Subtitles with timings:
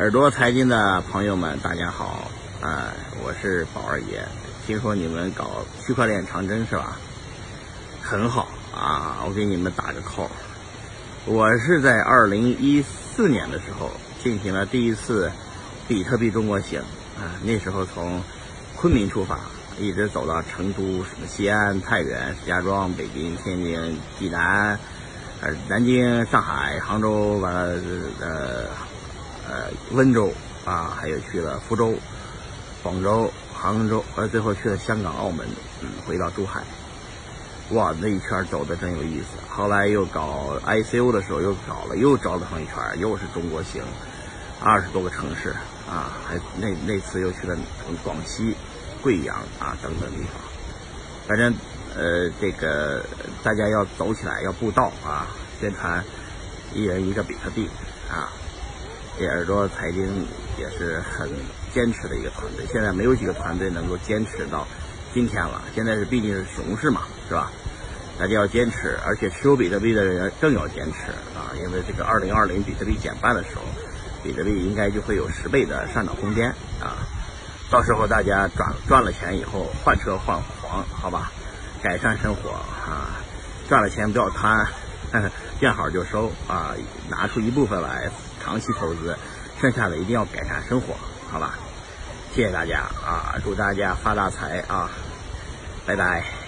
[0.00, 2.30] 耳朵财经的朋友们，大家好，
[2.62, 2.90] 啊，
[3.22, 4.26] 我是宝二爷。
[4.66, 6.96] 听说你们搞区块链长征是吧？
[8.00, 10.30] 很好啊，我给你们打个 call。
[11.26, 13.90] 我是在二零一四年的时候
[14.24, 15.30] 进行了第一次
[15.86, 16.80] 比特币中国行
[17.18, 18.22] 啊，那时候从
[18.76, 19.38] 昆明出发，
[19.78, 24.78] 一直走到成都、什么西安、太原、石家庄、北京、天津、济南，
[25.42, 27.78] 呃，南京、上海、杭州，完了
[28.18, 28.64] 呃。
[29.50, 30.32] 呃，温州
[30.64, 31.92] 啊，还有去了福州、
[32.84, 35.44] 广州、杭州，呃，最后去了香港、澳门，
[35.80, 36.62] 嗯，回到珠海。
[37.70, 39.26] 哇，那一圈走的真有意思。
[39.48, 43.82] 后来又搞 ICO 的时候，又搞了，又找了上一圈，又是中国行，
[44.60, 45.50] 二十多个城市
[45.90, 47.56] 啊，还那那次又去了
[48.04, 48.54] 广西、
[49.02, 50.40] 贵阳啊等等地方。
[51.26, 51.52] 反正
[51.96, 53.04] 呃，这个
[53.42, 55.26] 大家要走起来，要布道啊，
[55.60, 56.04] 宣传
[56.72, 57.68] 一人一个比特币
[58.08, 58.30] 啊。
[59.26, 60.26] 耳朵财经
[60.58, 61.28] 也是很
[61.72, 64.66] 坚持的一个团队，现在没有几个团队能够坚持到
[65.12, 65.62] 今天了。
[65.74, 67.50] 现在是毕竟是熊市嘛，是吧？
[68.18, 71.56] 大家要坚持，而且持有比特币的人更要坚持啊！
[71.56, 73.62] 因为这个二零二零比特币减半的时候，
[74.22, 77.00] 比特币应该就会有十倍的上涨空间啊！
[77.70, 81.32] 到时候大家赚赚了钱以后换车换房，好吧？
[81.82, 83.16] 改善生活啊！
[83.70, 84.66] 赚了钱不要贪，
[85.60, 86.74] 见好就收啊！
[87.08, 88.10] 拿出一部分来。
[88.42, 89.16] 长期投资，
[89.60, 90.96] 剩下的一定要改善生活，
[91.30, 91.58] 好吧？
[92.34, 93.34] 谢谢大家啊！
[93.44, 94.90] 祝大家发大财啊！
[95.84, 96.39] 拜拜。